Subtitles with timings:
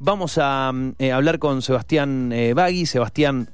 [0.00, 2.52] Vamos a mm, eh, hablar con Sebastián eh.
[2.84, 3.48] Sebastián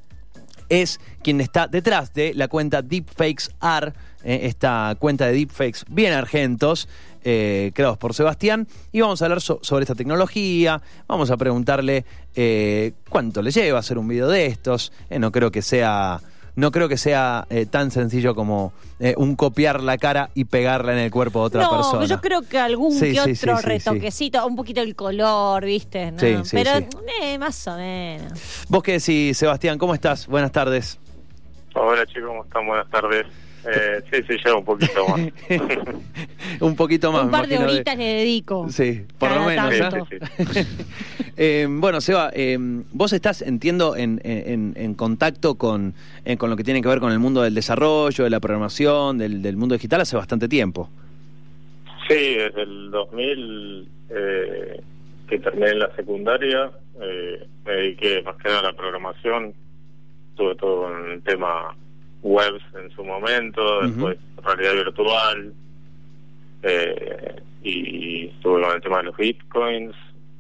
[0.71, 3.93] es quien está detrás de la cuenta Deepfakes R,
[4.25, 6.89] eh, esta cuenta de deepfakes bien argentos,
[7.25, 8.67] eh, creados por Sebastián.
[8.91, 10.81] Y vamos a hablar so- sobre esta tecnología.
[11.07, 14.93] Vamos a preguntarle eh, cuánto le lleva hacer un video de estos.
[15.11, 16.23] No creo que sea.
[16.61, 20.93] No creo que sea eh, tan sencillo como eh, un copiar la cara y pegarla
[20.93, 22.05] en el cuerpo de otra no, persona.
[22.05, 25.65] yo creo que algún Sí, que sí, otro sí, sí, retoquecito, un poquito el color,
[25.65, 26.13] ¿viste?
[26.13, 26.19] ¿no?
[26.19, 26.85] Sí, sí, Pero sí.
[27.23, 28.39] eh, más o menos.
[28.69, 30.27] Vos qué decís, Sebastián, ¿cómo estás?
[30.27, 30.99] Buenas tardes.
[31.75, 32.67] Hola chicos, ¿cómo están?
[32.67, 33.27] Buenas tardes.
[33.65, 35.21] Eh, sí, sí, lleva un poquito más.
[36.61, 37.25] un poquito más.
[37.25, 38.69] un par de horitas le dedico.
[38.69, 39.71] Sí, por lo menos.
[39.71, 39.81] Sí, ¿eh?
[39.81, 40.07] tanto.
[40.11, 40.17] sí,
[40.53, 40.67] sí.
[41.43, 42.59] Eh, bueno, Seba, eh,
[42.93, 45.95] vos estás, entiendo, en, en- en contacto con,
[46.27, 49.17] eh, con lo que tiene que ver con el mundo del desarrollo, de la programación,
[49.17, 50.91] del, del mundo digital hace bastante tiempo.
[52.07, 54.83] Sí, desde el 2000 eh,
[55.29, 59.55] que terminé la secundaria, eh, me dediqué más que nada a la programación.
[60.37, 61.75] Tuve todo en el tema
[62.23, 65.55] webs en su momento, después realidad virtual,
[66.65, 69.95] eh, y estuve con el tema de los bitcoins,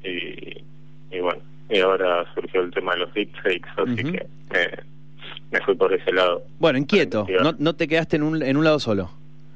[0.04, 0.62] y,
[1.10, 4.78] y bueno, y ahora surgió el tema de los deepfakes, así que eh,
[5.50, 6.42] me fui por ese lado.
[6.58, 9.10] Bueno, inquieto, no, no te quedaste en un, en un lado solo,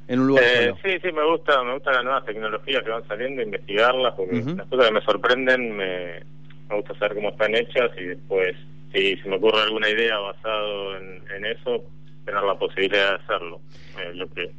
[0.08, 0.76] en un lugar Eh, solo.
[0.84, 4.66] sí, sí, me gusta, me gustan las nuevas tecnologías que van saliendo, investigarlas, porque las
[4.68, 6.20] cosas que me sorprenden me,
[6.68, 8.54] me gusta saber cómo están hechas y después,
[8.92, 11.82] si se me ocurre alguna idea basado en, en eso,
[12.24, 13.60] tener la posibilidad de hacerlo.
[14.00, 14.50] Eh, lo que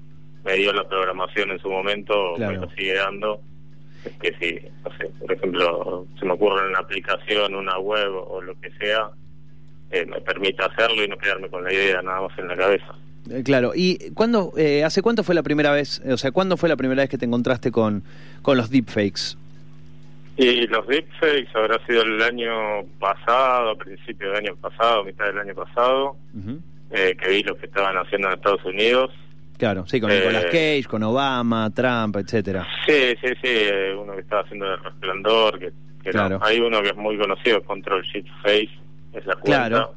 [0.44, 2.54] me dio la programación en su momento, Claro.
[2.60, 3.42] me lo sigue dando.
[4.06, 8.42] Es que si, no sé, por ejemplo, se me ocurre una aplicación, una web o
[8.42, 9.10] lo que sea,
[9.92, 12.96] eh, me permite hacerlo y no quedarme con la idea nada más en la cabeza.
[13.30, 16.70] Eh, claro, ¿y cuándo, eh, hace cuánto fue la primera vez, o sea, cuándo fue
[16.70, 18.04] la primera vez que te encontraste con,
[18.42, 19.38] con los deepfakes?
[20.38, 25.40] Y los deepfakes habrá sido el año pasado, a principio del año pasado, mitad del
[25.40, 26.18] año pasado,
[26.92, 29.12] que vi lo que estaban haciendo en Estados Unidos.
[29.58, 32.68] Claro, sí, con Eh, Nicolas Cage, con Obama, Trump, etcétera.
[32.86, 35.68] Sí, sí, sí, eh, uno que estaba haciendo el resplandor, que,
[36.04, 36.12] que no.
[36.12, 36.40] Claro.
[36.42, 38.70] hay uno que es muy conocido, Control Shift Face,
[39.14, 39.68] es la cuenta.
[39.68, 39.96] Claro.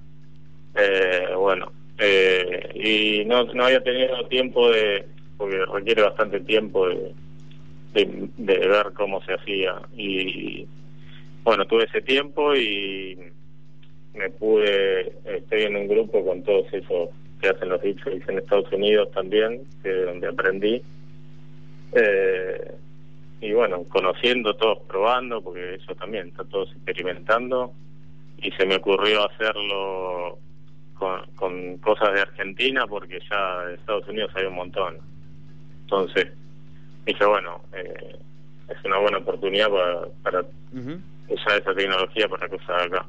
[0.77, 5.05] Eh, bueno, eh, y no, no había tenido tiempo de,
[5.37, 7.13] porque requiere bastante tiempo de,
[7.95, 9.75] de, de ver cómo se hacía.
[9.97, 10.67] Y
[11.43, 13.19] bueno, tuve ese tiempo y
[14.15, 17.09] me pude, estoy en un grupo con todos esos
[17.41, 20.83] que hacen los deepfakes en Estados Unidos también, que donde aprendí.
[21.93, 22.75] Eh,
[23.41, 27.73] y bueno, conociendo, todos probando, porque eso también, está todos experimentando.
[28.39, 30.39] Y se me ocurrió hacerlo
[30.95, 34.99] con, con cosas de Argentina, porque ya de Estados Unidos hay un montón.
[35.83, 36.29] Entonces,
[37.07, 38.17] dije, bueno, eh,
[38.69, 40.45] es una buena oportunidad para, para
[41.29, 43.07] usar esa tecnología para cosas acá.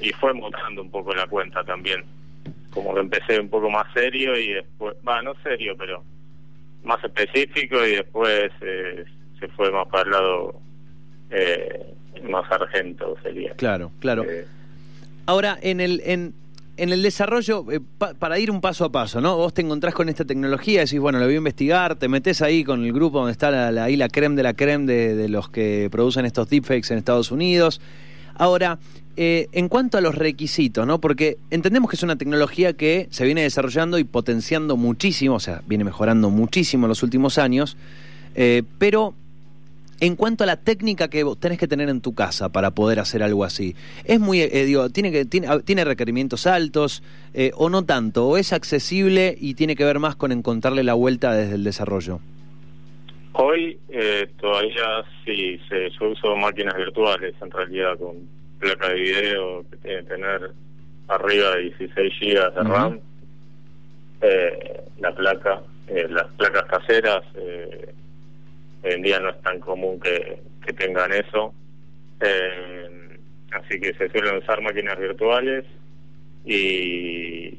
[0.00, 2.04] Y fue montando un poco la cuenta también.
[2.72, 6.02] Como que empecé un poco más serio y después, va, no serio, pero
[6.84, 9.04] más específico y después eh,
[9.38, 10.60] se fue más para el lado
[11.30, 11.94] eh,
[12.28, 13.54] más argento sería.
[13.54, 14.24] Claro, claro.
[14.28, 14.46] Eh,
[15.26, 16.34] Ahora, en el, en,
[16.76, 19.36] en el desarrollo, eh, pa- para ir un paso a paso, ¿no?
[19.36, 22.64] Vos te encontrás con esta tecnología, decís, bueno, lo voy a investigar, te metes ahí
[22.64, 25.28] con el grupo donde está la, la- ahí la creme de la creme de, de
[25.28, 27.80] los que producen estos deepfakes en Estados Unidos.
[28.42, 28.80] Ahora,
[29.16, 31.00] eh, en cuanto a los requisitos, ¿no?
[31.00, 35.62] Porque entendemos que es una tecnología que se viene desarrollando y potenciando muchísimo, o sea,
[35.68, 37.76] viene mejorando muchísimo en los últimos años,
[38.34, 39.14] eh, pero
[40.00, 42.98] en cuanto a la técnica que vos tenés que tener en tu casa para poder
[42.98, 47.70] hacer algo así, es muy, eh, digo, tiene que tiene, tiene requerimientos altos eh, o
[47.70, 51.54] no tanto, o es accesible y tiene que ver más con encontrarle la vuelta desde
[51.54, 52.18] el desarrollo.
[53.32, 58.28] Hoy eh, todavía sí, se, yo uso máquinas virtuales en realidad con
[58.58, 60.50] placa de video que tiene que tener
[61.08, 62.62] arriba de 16 GB de.
[62.62, 63.00] RAM.
[64.20, 67.92] Eh, la placa, eh, las placas caseras, eh,
[68.84, 71.52] hoy en día no es tan común que, que tengan eso.
[72.20, 73.18] Eh,
[73.52, 75.64] así que se suelen usar máquinas virtuales
[76.44, 77.58] y,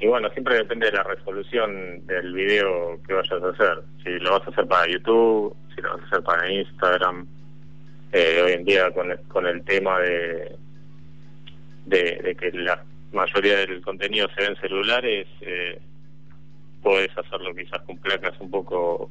[0.00, 3.82] y bueno, siempre depende de la resolución del video que vayas a hacer.
[4.02, 7.26] Si lo vas a hacer para YouTube, si lo vas a hacer para Instagram.
[8.12, 10.56] Eh, hoy en día con el, con el tema de,
[11.86, 12.82] de, de que la
[13.12, 15.78] mayoría del contenido se ve en celulares, eh,
[16.82, 19.10] puedes hacerlo quizás con placas un poco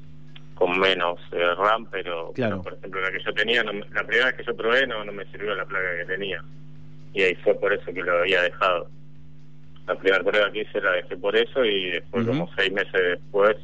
[0.56, 2.62] con menos eh, RAM, pero, Claro.
[2.62, 5.12] por ejemplo la que yo tenía, no la primera vez que yo probé no, no
[5.14, 6.44] me sirvió la placa que tenía.
[7.14, 8.90] Y ahí fue por eso que lo había dejado.
[9.90, 13.58] La primera prueba que hice la dejé por eso y después como seis meses después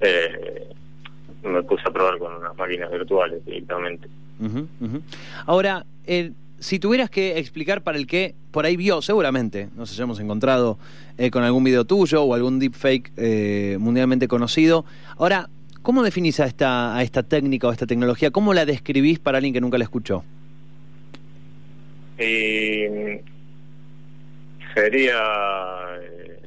[0.00, 0.68] eh,
[1.42, 4.08] me puse a probar con unas máquinas virtuales directamente.
[5.46, 6.30] Ahora, eh,
[6.60, 10.78] si tuvieras que explicar para el que por ahí vio, seguramente nos hayamos encontrado
[11.18, 14.84] eh, con algún video tuyo o algún deepfake eh, mundialmente conocido.
[15.16, 15.48] Ahora,
[15.82, 18.30] ¿cómo definís a esta, a esta técnica o esta tecnología?
[18.30, 20.22] ¿Cómo la describís para alguien que nunca la escuchó?
[22.16, 22.86] Y
[24.80, 25.18] sería
[26.02, 26.38] eh,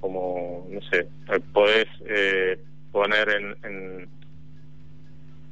[0.00, 1.06] como, no sé,
[1.52, 2.58] podés eh,
[2.90, 4.08] poner en, en...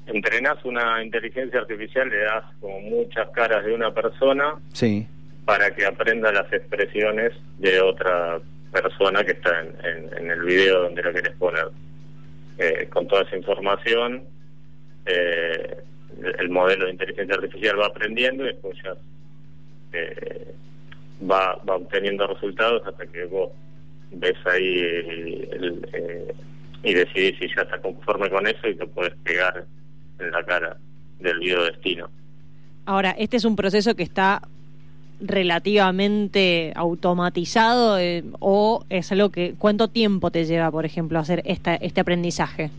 [0.06, 5.06] Entrenás una inteligencia artificial, le das como muchas caras de una persona Sí.
[5.44, 8.40] para que aprenda las expresiones de otra
[8.72, 11.66] persona que está en, en- en el video donde lo querés poner.
[12.56, 14.24] Eh, con toda esa información,
[15.04, 15.76] el-
[16.38, 18.94] el modelo de inteligencia artificial va aprendiendo y después ya
[21.22, 23.50] va, va obteniendo resultados hasta que vos
[24.12, 26.34] ves ahí el- el, eh,
[26.82, 29.64] y decidís si ya está conforme con eso y te puedes pegar
[30.18, 30.76] en la cara
[31.20, 32.08] del video destino.
[32.86, 34.40] Ahora, este es un proceso que está
[35.20, 41.74] relativamente automatizado eh, o es algo que cuánto tiempo te lleva, por ejemplo, hacer esta,
[41.74, 42.70] este aprendizaje.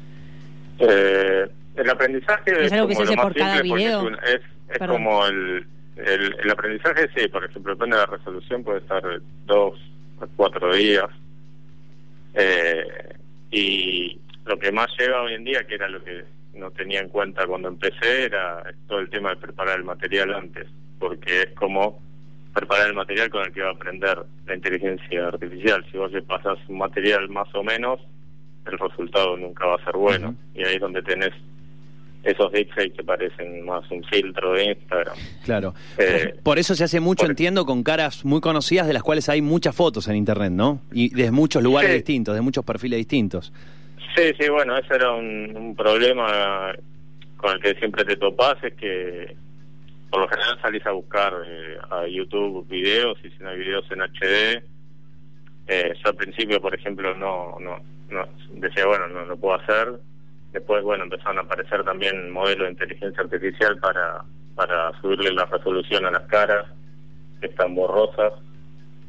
[0.80, 4.10] Eh, el aprendizaje ¿Es algo que se hace por cada video?
[4.10, 4.42] Es, es,
[4.82, 5.66] es como el,
[6.06, 9.04] el, el aprendizaje, sí, por ejemplo, depende de la resolución, puede estar
[9.46, 9.80] dos
[10.22, 11.10] a cuatro días.
[12.34, 13.16] Eh,
[13.52, 16.24] y lo que más lleva hoy en día, que era lo que
[16.56, 20.68] no tenía en cuenta cuando empecé, era todo el tema de preparar el material antes,
[21.00, 22.02] porque es como
[22.54, 25.86] preparar el material con el que va a aprender la inteligencia artificial.
[25.92, 28.00] Si vos le pasas un material más o menos,
[28.66, 30.36] el resultado nunca va a ser bueno.
[30.54, 31.32] Y ahí es donde tenés
[32.24, 35.16] esos deepfakes que parecen más un filtro de Instagram.
[35.46, 35.74] Claro.
[35.98, 39.30] Eh, por eso se hace mucho, por- entiendo, con caras muy conocidas de las cuales
[39.30, 40.82] hay muchas fotos en internet, ¿no?
[40.92, 41.96] Y de muchos lugares Sí.
[41.98, 43.54] distintos, de muchos perfiles distintos.
[44.16, 46.74] Sí, sí, bueno, ese era un, un problema
[47.38, 49.36] con el que siempre te topás, es que
[50.10, 53.86] por lo general salís a buscar eh, a YouTube videos y si no hay videos
[53.92, 54.64] en HD,
[55.68, 57.78] eh, yo al principio, por ejemplo, no, no,
[58.10, 58.28] no
[58.60, 60.00] decía, bueno, no lo puedo hacer.
[60.52, 64.24] Después, bueno, empezaron a aparecer también modelos de inteligencia artificial para,
[64.56, 66.66] para subirle la resolución a las caras,
[67.40, 68.34] que están borrosas.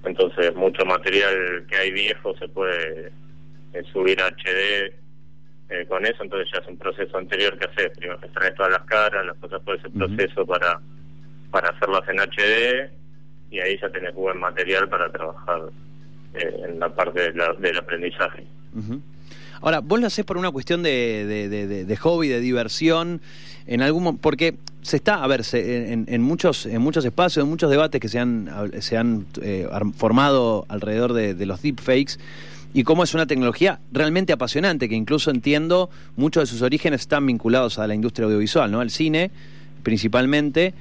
[0.04, 3.10] Entonces, mucho material que hay viejo se puede
[3.72, 4.92] eh, subir a HD
[5.70, 8.82] eh, con eso, entonces ya es un proceso anterior que haces, primero extraes todas las
[8.82, 9.98] caras, las pasas por ese Ujú.
[9.98, 10.80] proceso para,
[11.50, 12.90] para hacerlas en HD
[13.50, 15.60] y ahí ya tenés buen material para trabajar
[16.34, 18.44] eh, en la parte de la- del aprendizaje.
[19.62, 23.20] Ahora, vos lo hacés por una cuestión de, de- de- de- hobby, de diversión,
[23.66, 27.50] en algún porque se está, a ver, se- en, en muchos en muchos espacios, en
[27.50, 32.14] muchos debates que se han se han eh, formado alrededor de, de los deepfakes
[32.72, 37.26] y cómo es una tecnología realmente apasionante que incluso entiendo muchos de sus orígenes están
[37.26, 38.80] vinculados a la industria audiovisual, ¿no?
[38.80, 39.30] Al cine
[39.82, 40.72] principalmente,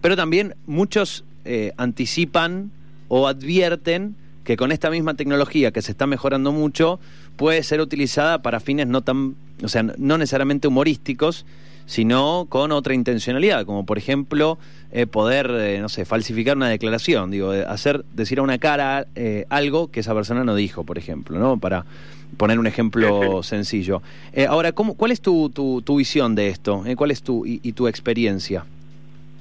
[0.00, 2.70] pero también muchos eh, anticipan
[3.08, 7.00] o advierten que con esta misma tecnología que se está mejorando mucho
[7.36, 11.44] puede ser utilizada para fines no tan, o sea, no necesariamente humorísticos,
[11.84, 14.58] sino con otra intencionalidad, como por ejemplo
[14.92, 19.06] eh, poder, eh, no sé, falsificar una declaración, digo, eh, hacer decir a una cara
[19.16, 21.58] eh, algo que esa persona no dijo, por ejemplo, ¿no?
[21.58, 21.84] Para
[22.36, 24.00] poner un ejemplo sencillo.
[24.32, 26.84] Eh, ahora, ¿cómo, ¿cuál es tu, tu, tu visión de esto?
[26.96, 28.64] ¿Cuál es tu y, y tu experiencia?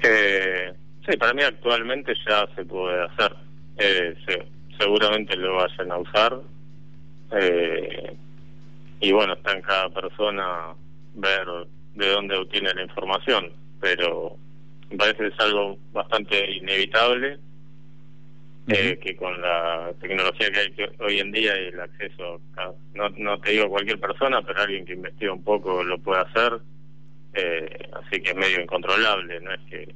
[0.04, 0.74] Eh,
[1.08, 3.36] sí, para mí actualmente ya se puede hacer.
[3.78, 6.40] Eh, se- seguramente lo vayan a usar.
[7.32, 8.16] Eh,
[9.00, 10.74] y bueno, está en cada persona
[11.16, 11.46] ver
[11.96, 14.36] de dónde obtiene la información, pero
[14.90, 17.40] me parece que es algo bastante inevitable.
[18.68, 22.72] eh, que con la tecnología que hay que hoy en día y el acceso, a-
[22.96, 26.60] no, no te digo cualquier persona, pero alguien que investiga un poco lo puede hacer,
[27.36, 29.94] eh, así que es medio incontrolable, no es que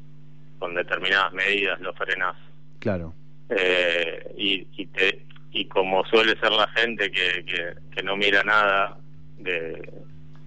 [0.59, 2.35] con determinadas medidas lo frenas.
[2.77, 3.15] Claro.
[3.49, 8.43] Eh, y, y, te, y como suele ser la gente que, que, que no mira
[8.43, 8.97] nada,
[9.37, 9.91] de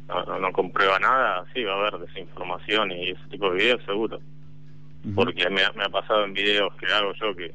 [0.08, 3.84] no, no, no comprueba nada, sí va a haber desinformación y ese tipo de videos
[3.84, 4.20] seguro.
[5.16, 7.52] Porque me, ha- me ha pasado en videos que hago yo que...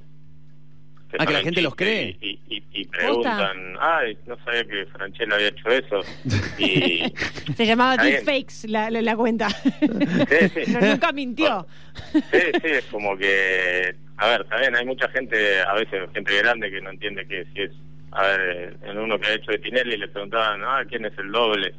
[1.19, 2.17] Ah, que la gente los cree.
[2.19, 6.01] Y, y, y preguntan, ay, no sabía que Franchella había hecho eso.
[6.59, 7.13] Y,
[7.55, 7.95] Se llamaba.
[7.95, 9.47] Deepfakes la, la, la cuenta.
[9.49, 10.71] Sí, sí.
[10.73, 11.65] No, nunca mintió.
[12.13, 12.19] Sí,
[12.61, 16.81] sí, es como que, a ver, también hay mucha gente, a veces gente grande que
[16.81, 17.71] no entiende que si es,
[18.11, 21.31] a ver, en uno que ha hecho de Tinelli le preguntaban, ah, ¿quién es el
[21.31, 21.73] doble?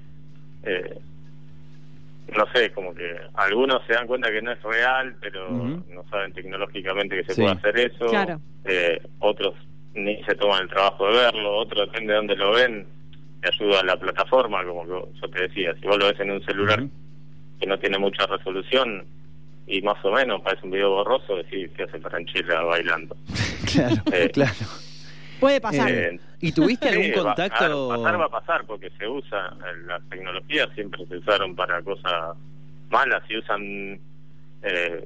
[0.62, 0.98] Eh,
[2.36, 6.32] no sé, como que algunos se dan cuenta que no es real, pero no saben
[6.34, 7.40] tecnológicamente que se Sí.
[7.42, 8.06] puede hacer eso.
[8.06, 8.40] Claro.
[8.64, 9.54] Eh, otros
[9.94, 12.86] ni se toman el trabajo de verlo, otros depende de dónde lo ven,
[13.40, 16.44] te ayuda la plataforma, como que yo te decía, si vos lo ves en un
[16.44, 16.84] celular
[17.58, 19.04] que no tiene mucha resolución
[19.68, 23.16] y más o menos parece un video borroso, decir que hace Franchella bailando.
[23.72, 24.54] claro, Eh, claro.
[25.40, 25.88] Puede pasar.
[25.90, 27.92] Eh, ¿Y tuviste algún Sí, va- contacto?
[27.92, 31.80] a pasar va a pasar porque se usa, eh, las tecnologías siempre se usaron para
[31.82, 32.36] cosas
[32.90, 34.00] malas y usan
[34.62, 35.04] eh,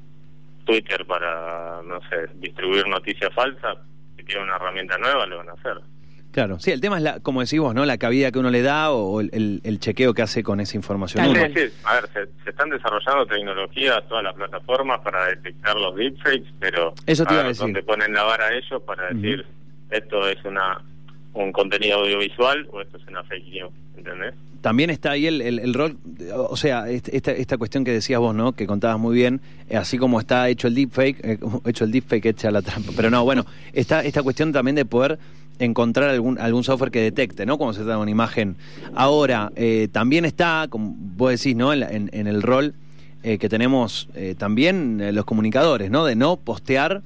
[0.64, 3.76] Twitter para, no sé, distribuir noticias falsas.
[4.16, 5.76] Si tienen una herramienta nueva, lo van a hacer.
[6.32, 7.84] Claro, sí, el tema es, la, como decís vos, ¿no?
[7.84, 10.76] La cabida que uno le da o el, el- el chequeo que hace con esa
[10.76, 11.24] información.
[11.26, 11.60] Sí, sí.
[11.84, 16.94] A ver, se, se están desarrollando tecnologías, todas las plataformas para detectar los deepfakes, pero
[17.06, 17.62] Eso te iba a ver, decir.
[17.66, 19.44] donde ponen la vara a ellos para decir
[19.90, 20.80] esto es una
[21.34, 24.34] un contenido audiovisual o esto es una fake news, ¿entendés?
[24.60, 25.96] También está ahí el, el- el rol,
[26.48, 28.52] o sea, este- esta, esta cuestión que decías vos, ¿no?
[28.52, 32.26] Que contabas muy bien, eh, así como está hecho el deepfake, eh, hecho el deepfake,
[32.26, 32.92] hecha la trampa.
[32.94, 35.18] Pero no, bueno, está esta cuestión también de poder
[35.58, 37.56] encontrar algún, algún software que detecte, ¿no?
[37.58, 38.56] Cuando se trata de una imagen.
[38.94, 41.72] Ahora, eh, también está, como vos decís, ¿no?
[41.72, 42.74] En, en- en el rol
[43.22, 46.04] eh, que tenemos eh, también eh, los comunicadores, ¿no?
[46.04, 47.02] De no postear.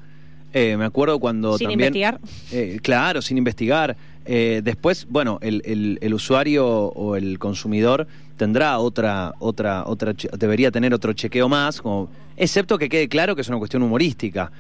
[0.53, 1.89] Eh, me acuerdo cuando Sin también...
[1.95, 2.21] investigar.
[2.53, 3.97] Eh, claro, sin investigar.
[4.25, 10.71] Eh, después, bueno, el, el- el usuario o el consumidor tendrá otra, otra, otra, debería
[10.71, 14.51] tener otro chequeo más, como, excepto que quede claro que es una cuestión humorística.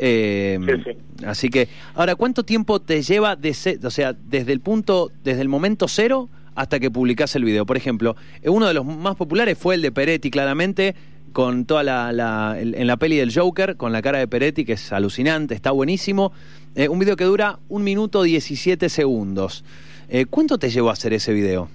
[0.00, 0.92] Eh, Sí,
[1.26, 5.42] Así que, ahora, ¿cuánto tiempo te lleva, de se- o sea, desde el punto, desde
[5.42, 7.66] el momento cero hasta que publicás el video?
[7.66, 10.94] Por ejemplo, eh, uno de los más populares fue el de Peretti, claramente,
[11.32, 14.72] con toda la, la- en la peli del Joker, con la cara de Peretti, que
[14.74, 16.32] es alucinante, está buenísimo.
[16.74, 19.64] Eh, un video que dura un minuto 17 segundos.
[20.08, 21.68] Eh, ¿Cuánto te llevó a hacer ese video?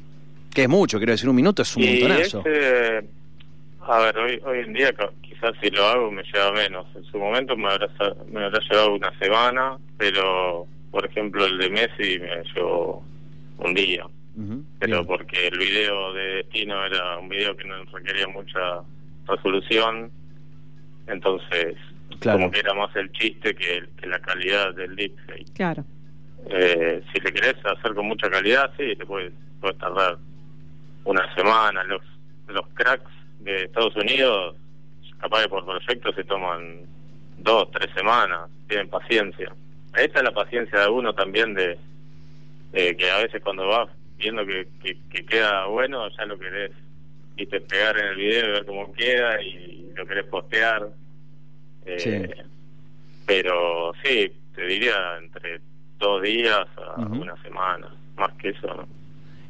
[0.54, 2.44] Que es mucho, quiero decir, un minuto es un y montonazo.
[3.82, 6.86] a ver, hoy, hoy en día quizás si lo hago me lleva menos.
[6.96, 7.88] En su momento me habrá,
[8.32, 13.04] me habrá llevado una semana, pero por ejemplo el de Messi me llevó
[13.60, 14.06] un día.
[14.38, 15.08] Ujú, Pero bien.
[15.08, 18.82] porque el video de Destino era un video que no requería mucha
[19.28, 20.12] resolución,
[21.08, 21.76] entonces
[22.20, 22.40] Claro.
[22.40, 25.54] como que era más el chiste que, que la calidad del deepfake.
[25.54, 25.84] Claro.
[26.50, 30.18] Eh, si le querés hacer con mucha calidad, sí, te puedes, puedes tardar
[31.04, 31.84] una semana.
[31.84, 32.02] Los,
[32.48, 34.56] los cracks de Estados Unidos,
[35.20, 36.82] capaz que por proyecto se toman
[37.40, 39.52] dos, tres semanas, tienen paciencia.
[39.98, 41.78] Esta es la paciencia de uno también de
[42.74, 46.72] eh, que a veces cuando vas viendo que, que, que queda bueno, ya lo querés
[47.36, 50.88] viste, pegar en el video y ver cómo queda y lo querés postear.
[51.86, 52.42] Eh, Sí.
[53.26, 55.60] Pero sí, te diría entre
[55.98, 57.88] dos días a una semana,
[58.18, 58.88] más que eso, ¿no?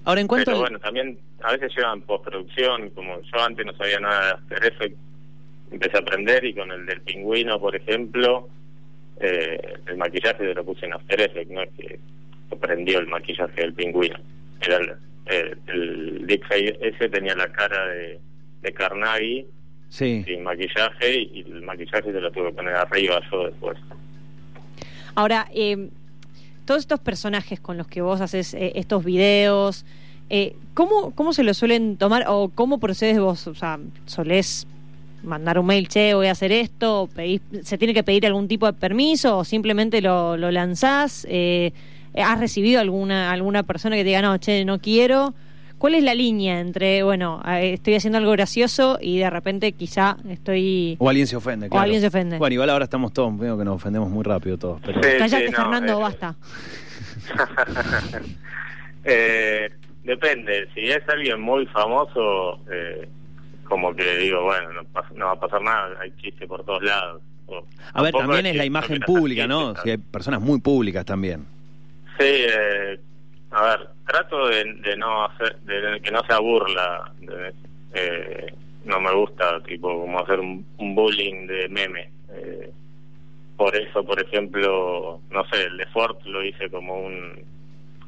[0.05, 3.73] Ahora, en cuanto Pero al- bueno, también a veces llevan postproducción, como yo antes no
[3.73, 4.97] sabía nada de After Effects,
[5.71, 8.47] empecé a aprender y con el del pingüino, por ejemplo,
[9.19, 11.99] eh, el maquillaje se lo puse en After Effects, no es que
[12.51, 14.17] aprendió el maquillaje del pingüino.
[14.61, 14.93] Era el,
[15.25, 18.19] el, el ese tenía la cara de,
[18.61, 19.45] de Carnaghi
[19.89, 20.23] Sí.
[20.25, 23.77] sin maquillaje y el maquillaje se lo tuve que poner arriba yo después.
[25.13, 25.89] Ahora, eh,
[26.65, 29.85] todos estos personajes con los que vos haces eh, estos videos,
[30.29, 33.47] eh, ¿cómo, ¿cómo se lo suelen tomar o cómo procedes vos?
[33.47, 34.67] O sea, ¿solés
[35.23, 37.03] mandar un mail, che, voy a hacer esto?
[37.03, 41.25] o pedís- ¿Se tiene que pedir algún tipo de permiso o simplemente lo, lo lanzás?
[41.29, 41.71] Eh,
[42.15, 45.33] ¿Has recibido alguna, alguna persona que te diga, no, che, no quiero?
[45.85, 50.17] ¿Cuál es la línea entre, bueno, eh, estoy haciendo algo gracioso y de repente quizá
[50.27, 50.95] estoy...
[50.97, 52.39] O alguien se ofende, O alguien se ofende.
[52.39, 54.81] Bueno, igual ahora estamos todos, veo que nos ofendemos muy rápido todos.
[54.83, 54.99] Pero...
[55.03, 55.09] Sí.
[55.19, 56.35] Cállate, no, Fernando, eh, basta.
[59.03, 59.69] eh,
[60.03, 63.07] depende, si es alguien muy famoso, eh,
[63.69, 66.81] como que digo, bueno, no, pas- no va a pasar nada, hay chiste por todos
[66.81, 67.21] lados.
[67.45, 67.63] O-
[67.93, 69.75] A ver, también es la imagen pública, ¿no?
[69.83, 71.45] Si hay personas muy públicas también.
[72.17, 72.99] Sí, eh,
[73.55, 77.11] a ver, trato de, de no hacer, de que no sea burla.
[77.19, 77.53] de-
[77.93, 78.53] eh,
[78.85, 82.09] no me gusta, tipo, como hacer un, un bullying de meme.
[82.33, 82.69] Eh,
[83.57, 87.41] por eso, por ejemplo, no sé, el de Ford lo hice como un,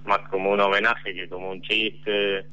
[0.06, 2.46] más como un homenaje que como un chiste.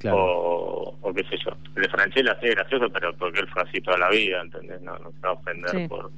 [0.00, 0.18] Claro.
[0.18, 1.52] O, o qué sé yo.
[1.76, 4.80] El de Franchella sí es gracioso, pero porque él fue así toda la vida, ¿entendés?
[4.82, 5.88] No, no se va a ofender Sí.
[5.88, 6.10] por...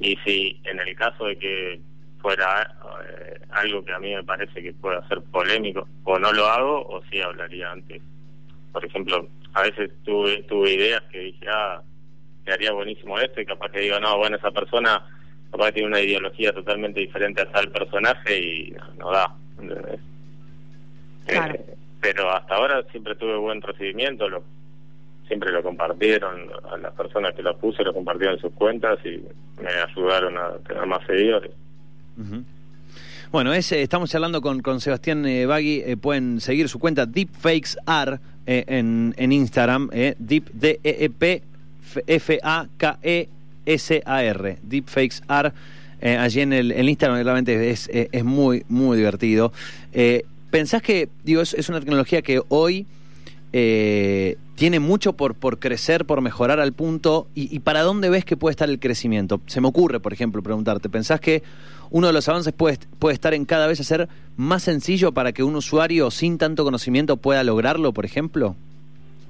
[0.00, 1.80] Y si en el caso de que
[2.20, 2.74] fuera
[3.08, 6.86] eh, algo que a mí me parece que pueda ser polémico, o no lo hago,
[6.88, 8.02] o sí hablaría antes.
[8.72, 11.80] Por ejemplo, a veces tuve, tuve ideas que dije, ah,
[12.44, 15.02] quedaría buenísimo esto, y capaz que digo, no, bueno, esa persona
[15.50, 19.34] capaz que tiene una ideología totalmente diferente a tal personaje y no, no da.
[19.58, 20.00] ¿entendés?
[21.26, 21.54] Claro.
[21.54, 24.44] Eh, pero hasta ahora siempre tuve buen recibimiento, lo,
[25.26, 29.22] siempre lo compartieron, a las personas que lo puse lo compartieron en sus cuentas y
[29.60, 31.50] me ayudaron a tener más seguidores.
[33.32, 35.82] Bueno, es, eh, estamos charlando con, Sebastián eh, Bagui.
[35.84, 41.42] eh, pueden seguir su cuenta DeepfakesAR eh, en, en Instagram, eh, Deep, D-E-E-P,
[42.06, 43.28] F-A-K-E-S-A-R,
[44.62, 45.52] Deepfakes R.
[46.00, 49.52] eh, allí en el, Instagram realmente es, es, muy, muy divertido.
[50.50, 52.86] ¿Pensás que, digo, es una tecnología que hoy
[53.52, 57.28] eh, tiene mucho por, por crecer, por mejorar al punto?
[57.34, 59.40] Y, y para dónde ves que puede estar el crecimiento?
[59.46, 61.42] Se me ocurre, por ejemplo, preguntarte, ¿pensás que
[61.90, 65.42] uno de los avances puede, puede estar en cada vez hacer más sencillo para que
[65.42, 68.56] un usuario sin tanto conocimiento pueda lograrlo, por ejemplo?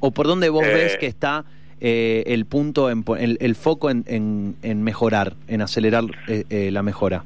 [0.00, 0.72] ¿O por dónde vos Eh.
[0.74, 1.44] ves que está
[1.80, 6.70] eh, el punto, en, el, el foco en, en- en mejorar, en acelerar eh, eh,
[6.70, 7.24] la mejora?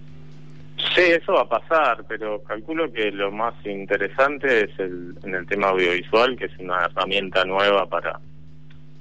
[0.95, 5.47] Sí, eso va a pasar, pero calculo que lo más interesante es el, en el
[5.47, 8.19] tema audiovisual, que es una herramienta nueva para,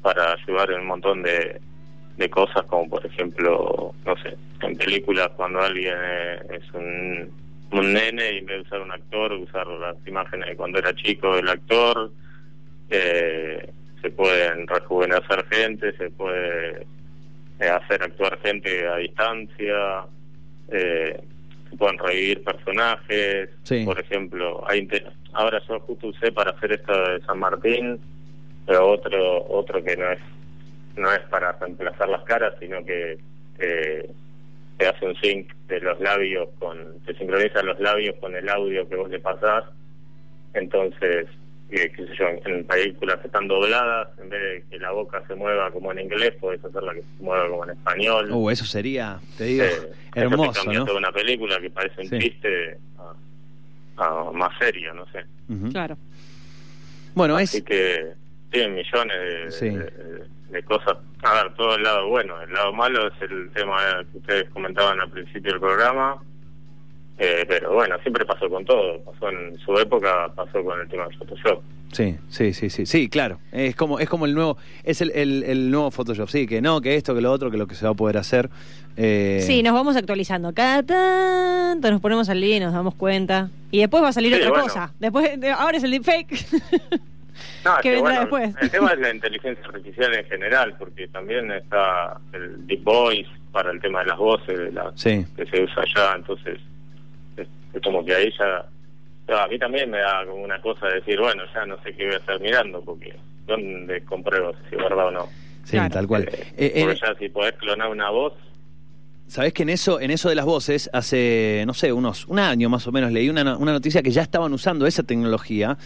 [0.03, 1.59] para ayudar en un montón de,
[2.17, 5.95] de cosas, como por ejemplo, no sé, en películas cuando alguien
[6.51, 7.31] es un,
[7.71, 10.93] un nene y en vez de usar un actor, usar las imágenes de cuando era
[10.93, 12.11] chico del actor,
[12.91, 13.67] eh,
[14.01, 16.85] se pueden rejuvenecer gente, se puede
[17.59, 20.05] eh, hacer actuar gente a distancia,
[20.71, 21.19] eh,
[21.69, 23.85] se pueden revivir personajes, Sí.
[23.85, 24.87] por ejemplo, hay
[25.33, 27.99] ahora yo justo usé para hacer esto de San Martín,
[28.65, 30.19] pero otro otro que no es
[30.97, 33.17] no es para reemplazar las caras, sino que
[33.59, 34.09] eh,
[34.77, 38.87] te hace un sync de los labios con te sincroniza los labios con el audio
[38.89, 39.65] que vos le pasás,
[40.53, 41.27] entonces
[41.71, 45.35] eh, qué sé yo, en películas están dobladas, en vez de que la boca se
[45.35, 48.31] mueva como en inglés, podés hacerla que se mueva como en español.
[48.31, 50.85] Uh, eso sería, te digo, Eh, hermoso, ¿no?
[50.85, 52.19] toda una película que parece un Sí.
[52.19, 52.77] chiste
[53.97, 55.25] a, a más serio, no sé.
[55.71, 55.97] Claro.
[57.15, 57.63] Bueno, Así es...
[57.63, 58.13] que
[58.51, 59.69] tienen millones de, Sí.
[59.69, 60.97] de- de cosas.
[61.21, 62.41] A ver, todo el lado bueno.
[62.41, 66.19] El lado malo es el tema que ustedes comentaban al principio del programa.
[67.19, 68.99] Eh, pero bueno, siempre pasó con todo.
[69.03, 71.61] Pasó en su época, pasó con el tema del Photoshop.
[71.91, 73.39] Sí, sí, sí, sí, sí, claro.
[73.51, 76.81] Es como, es como el nuevo, es el, el, el nuevo Photoshop, sí, que no,
[76.81, 78.49] que esto, que lo otro, que lo que se va a poder hacer.
[78.95, 80.53] Eh, Sí, nos vamos actualizando.
[80.53, 83.49] Cada tanto nos ponemos al día y nos damos cuenta.
[83.71, 84.63] Y después va a salir Sí, otra bueno.
[84.65, 84.93] cosa.
[84.99, 86.31] Después, de- ahora es el deepfake.
[87.63, 88.63] No, es ¿Qué que, vendrá bueno, después?
[88.63, 93.71] El tema es la inteligencia artificial en general, porque también está el Deep Voice para
[93.71, 95.25] el tema de las voces, de la, Sí.
[95.35, 96.59] que se usa allá, entonces
[97.41, 98.65] es, es como que ahí ya,
[99.43, 102.05] a mí también me da como una cosa de decir, bueno, ya no sé qué
[102.05, 105.25] voy a estar mirando, porque ¿dónde compruebo si es verdad o no?
[105.65, 105.89] Sí, Claro.
[105.93, 106.23] tal cual.
[106.23, 108.33] Eh, Eh, porque eh, ya si podés clonar una voz,
[109.27, 112.67] Sabés que en eso, en eso de las voces, hace, no sé, unos, un año
[112.67, 115.77] más o menos, leí una, una noticia que ya estaban usando esa tecnología.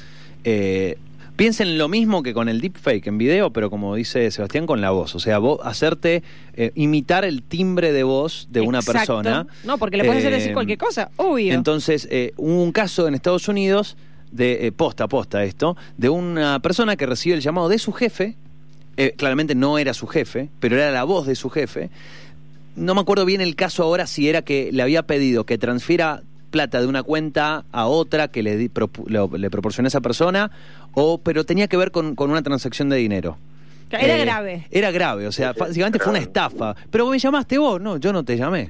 [1.33, 4.81] Eh, piensen lo mismo que con el deepfake en video, pero como dice Sebastián, con
[4.81, 5.15] la voz.
[5.15, 6.23] O sea, vos hacerte
[6.55, 9.47] eh, imitar el timbre de voz de una persona.
[9.63, 11.53] No, porque le puedes hacer Eh, decir cualquier cosa, obvio.
[11.53, 13.97] Entonces, eh, hubo un caso en Estados Unidos,
[14.31, 17.91] de eh, posta a posta esto, de una persona que recibe el llamado de su
[17.91, 18.35] jefe.
[18.95, 21.89] eh, claramente no era su jefe, pero era la voz de su jefe.
[22.75, 26.21] No me acuerdo bien el caso ahora si era que le había pedido que transfiera
[26.53, 30.51] plata de una cuenta a otra que le, di- propu- lo- le proporcionó esa persona,
[30.93, 33.37] o, pero tenía que ver con, con una transacción de dinero.
[33.89, 34.67] Era Eh, grave.
[34.71, 36.75] Era grave, o sea, básicamente fue una estafa.
[36.91, 38.69] Pero me llamaste vos, no, yo no te llamé.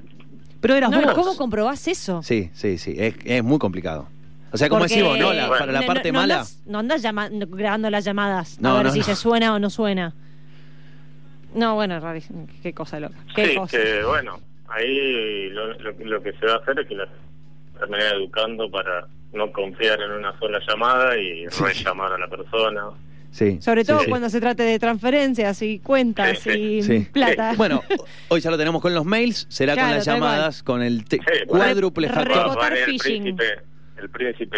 [0.62, 1.14] Pero eras No, vos.
[1.14, 2.24] ¿Cómo comprobás eso?
[2.24, 4.08] Sí, sí, sí, es, es muy complicado.
[4.54, 5.34] O sea, como decimos, ¿no?
[5.34, 5.60] La- Bueno.
[5.60, 6.36] para la no- parte no, mala.
[6.36, 9.06] Andás, no andas llama- grabando las llamadas No, a ver no, si no.
[9.06, 10.14] se suena o no suena.
[11.54, 12.48] No, bueno, rarísimo.
[12.62, 13.16] Qué cosa loca.
[13.36, 13.78] Qué sí, cosa.
[13.78, 17.08] que bueno, ahí lo, lo, lo que se va a hacer es que la
[17.88, 21.64] terminar educando para no confiar en una sola llamada y Sí.
[21.64, 22.82] rellamar a la persona.
[23.32, 23.58] Sí.
[23.62, 24.10] Sobre todo sí.
[24.10, 27.08] cuando se trate de transferencias y cuentas y Sí.
[27.12, 27.54] plata.
[27.58, 27.82] Bueno,
[28.28, 31.04] hoy ya lo tenemos con los mails, será Claro, con las llamadas, con el
[31.48, 32.60] cuádruple factor.
[32.74, 33.44] el príncipe,
[33.98, 34.58] el príncipe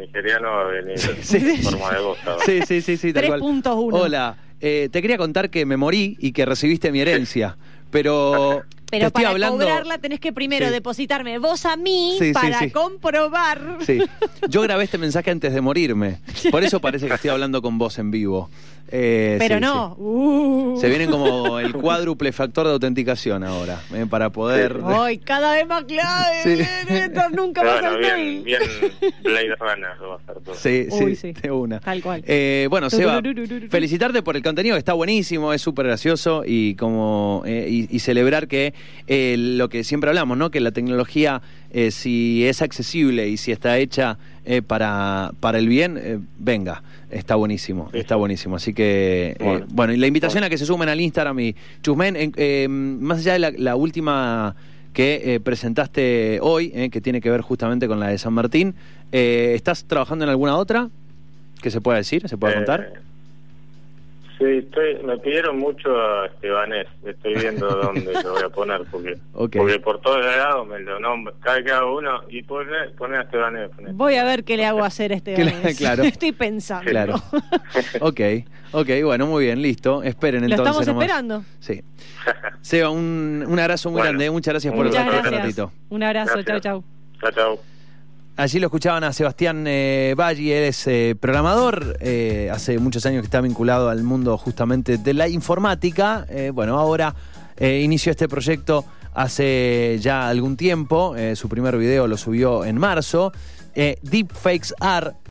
[0.00, 1.36] nigeriano va a venir Sí.
[1.38, 2.18] en forma de voz.
[2.26, 2.44] ahora.
[2.44, 3.40] Sí, sí, sí, sí, tal cual.
[3.40, 3.96] 3.1.
[3.96, 7.56] Hola, eh, te quería contar que me morí y que recibiste mi herencia,
[7.90, 8.64] pero,
[8.98, 9.58] Pero estoy para hablando...
[9.64, 10.72] cobrarla tenés que primero Sí.
[10.72, 12.70] depositarme vos a mí Sí, para sí.
[12.70, 13.78] comprobar.
[13.86, 13.98] Sí,
[14.48, 16.18] yo grabé este mensaje antes de morirme,
[16.50, 18.48] por eso parece que estoy hablando con vos en vivo.
[18.96, 19.94] Eh, Pero sí, no.
[19.96, 20.02] sí.
[20.02, 20.78] Uh.
[20.78, 24.78] Se vienen como el cuádruple factor de autenticación ahora, eh, para poder...
[24.84, 26.68] Ay, cada vez más clave.
[27.32, 28.42] Nunca pasa bueno, el bien, mail.
[28.44, 28.60] bien
[29.24, 30.54] Blade Runner lo va a hacer todo.
[30.54, 31.40] Sí, Uy, sí, sí.
[31.40, 31.80] de una.
[31.80, 32.22] Tal cual.
[32.26, 33.22] Eh, bueno, Seba,
[33.70, 38.48] felicitarte por el contenido, está buenísimo, es súper gracioso y como eh, y, y celebrar
[38.48, 38.74] que
[39.06, 40.50] eh, lo que siempre hablamos, ¿no?
[40.50, 41.42] Que la tecnología,
[41.72, 46.82] eh, si es accesible y si está hecha eh, para, para el bien, eh, venga,
[47.10, 47.98] está buenísimo, Sí.
[47.98, 48.56] está buenísimo.
[48.56, 49.66] Así que, eh, bueno.
[49.70, 49.92] Bueno.
[49.92, 53.32] y la invitación a que se sumen al Instagram y Chusmen, eh, eh, más allá
[53.34, 54.54] de la, la última
[54.92, 58.74] que eh, presentaste hoy, eh, que tiene que ver justamente con la de San Martín,
[59.12, 60.88] eh, ¿estás trabajando en alguna otra?
[61.60, 62.28] ¿Qué se puede decir?
[62.28, 62.92] ¿Se puede Eh, contar?
[64.38, 66.88] Sí, estoy, me pidieron mucho a Estebanés.
[67.04, 71.34] Estoy viendo dónde lo voy a poner porque, porque por todos lados me lo nombro.
[71.40, 73.70] Cada vez que hago uno y poner pone a Estebanés.
[73.92, 75.78] Voy a ver qué le hago hacer a este Vanés.
[75.78, 76.02] claro.
[76.02, 76.90] Estoy pensando.
[76.90, 77.14] Claro.
[78.00, 78.20] ok,
[78.72, 80.02] ok, bueno, muy bien, listo.
[80.02, 80.66] Esperen Lo entonces.
[80.66, 81.04] estamos nomás.
[81.04, 81.44] esperando.
[81.60, 81.82] Sí.
[82.60, 84.30] Seba, un, un abrazo muy Bueno, grande.
[84.30, 85.70] Muchas gracias por el ratito.
[85.90, 86.42] Un abrazo.
[86.42, 86.84] Chau, chau.
[87.20, 87.73] Chao, chao.
[88.36, 93.20] Allí lo escuchaban a Sebastián eh, Valli, él es eh, programador, eh, hace muchos años
[93.20, 96.26] que está vinculado al mundo justamente de la informática.
[96.52, 97.14] Bueno, ahora
[97.60, 103.32] inició este proyecto hace ya algún tiempo, su primer video lo subió en marzo.
[103.74, 105.14] Deepfakes Are